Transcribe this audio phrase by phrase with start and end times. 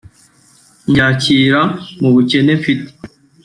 [0.87, 1.61] mbyakira
[1.99, 2.89] mu bukene mfite